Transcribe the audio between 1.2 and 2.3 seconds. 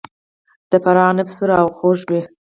سور او خوږ وي.